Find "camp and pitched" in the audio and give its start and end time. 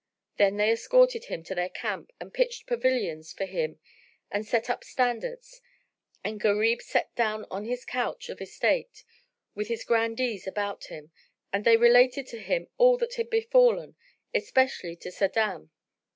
1.69-2.65